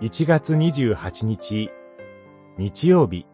[0.00, 1.72] 1月28日、
[2.56, 3.26] 日曜日。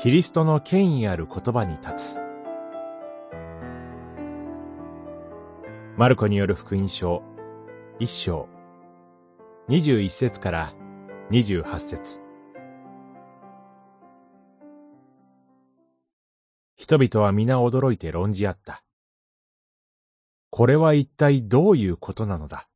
[0.00, 2.18] キリストの権威ある言葉に立つ。
[5.98, 7.22] マルコによる福音書、
[7.98, 8.48] 一章、
[9.68, 10.72] 21節から
[11.30, 12.22] 28節
[16.74, 18.82] 人々は皆驚いて論じ合った。
[20.54, 22.68] これは一体どういうことなのだ？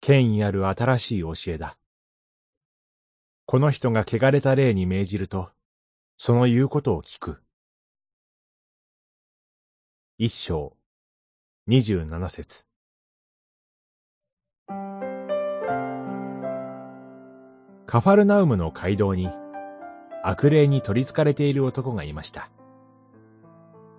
[0.00, 1.76] 権威ある新しい教えだ。
[3.44, 5.50] この人が汚れた霊に命じると、
[6.16, 7.42] その言うことを聞く。
[10.16, 10.76] 一章、
[11.66, 12.66] 二十七節。
[17.86, 19.28] カファルナウムの街道に、
[20.22, 22.48] 悪霊に取り憑かれている男がいました。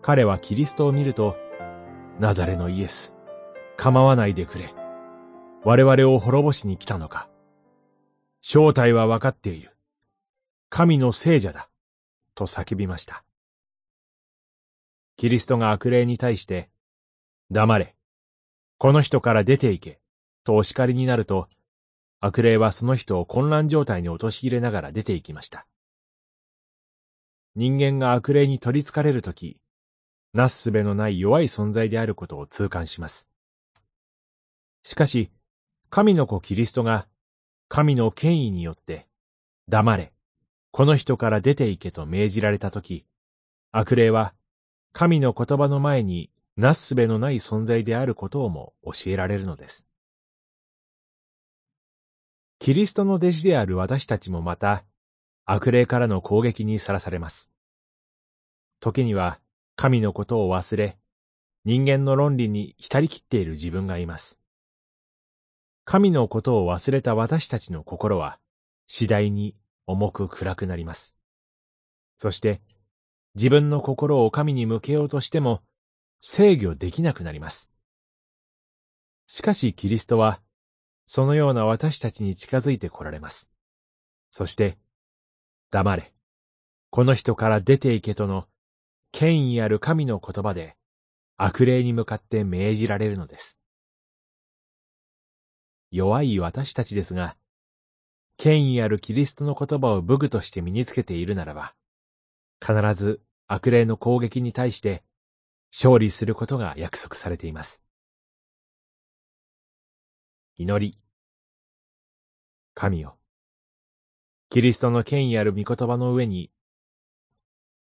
[0.01, 1.35] 彼はキリストを見ると、
[2.19, 3.15] ナザレのイエス、
[3.77, 4.73] 構わないでくれ。
[5.63, 7.29] 我々を滅ぼしに来たのか。
[8.41, 9.77] 正体はわかっている。
[10.69, 11.69] 神の聖者だ。
[12.35, 13.23] と叫びました。
[15.15, 16.69] キリストが悪霊に対して、
[17.51, 17.95] 黙れ。
[18.77, 20.01] この人から出て行け。
[20.43, 21.47] とお叱りになると、
[22.19, 25.67] 悪霊はその人を混乱状態に陥れながら出て行きました。
[27.55, 29.57] 人間が悪霊に取り憑かれるとき、
[30.33, 33.29] なすすべのない弱い存在であることを痛感します。
[34.83, 35.31] しかし、
[35.89, 37.07] 神の子キリストが、
[37.67, 39.07] 神の権威によって、
[39.67, 40.13] 黙れ、
[40.71, 43.05] この人から出て行けと命じられたとき、
[43.71, 44.33] 悪霊は、
[44.91, 49.85] 神の言葉の前になすすべのない存在であることをも教えられるのです。
[52.59, 54.83] キリストの弟子である私たちもまた、
[55.45, 57.49] 悪霊からの攻撃にさらされます。
[58.79, 59.39] 時には、
[59.81, 60.97] 神のことを忘れ、
[61.63, 64.37] 人間の論理に浸りきっている自分がいます。
[65.85, 68.39] 神のことを忘れた私たちの心は、
[68.87, 69.55] 次第に
[69.87, 71.15] 重く暗くなります。
[72.17, 72.59] そして、
[73.35, 75.63] 自分の心を神に向けようとしても、
[76.19, 77.71] 制御できなくなります。
[79.27, 80.41] しかしキリストは、
[81.05, 83.49] そのような私たちに近づいて来られます。
[84.29, 84.77] そして、
[85.71, 86.13] 黙れ。
[86.89, 88.45] この人から出て行けとの
[89.11, 90.75] 権威ある神の言葉で
[91.37, 93.57] 悪霊に向かって命じられるのです。
[95.91, 97.35] 弱い私たちですが、
[98.37, 101.73] 権威あるキリストの言葉を武具として身につけているならば、
[102.61, 105.03] 必ず悪霊の攻撃に対して
[105.71, 107.81] 勝利することが約束されています。
[110.57, 110.97] 祈り。
[112.75, 113.17] 神よ。
[114.49, 116.51] キリストの権威ある御言葉の上に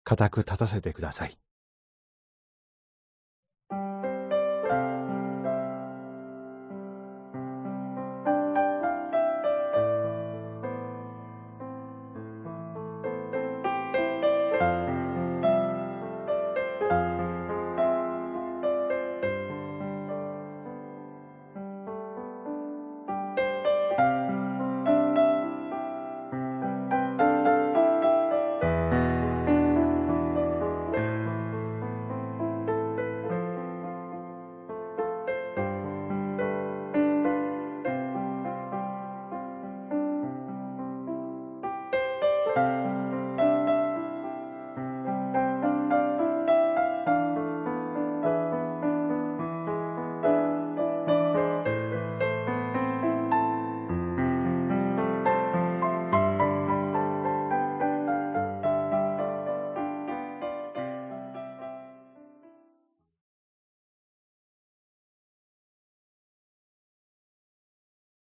[0.08, 1.38] 固く立たせてください。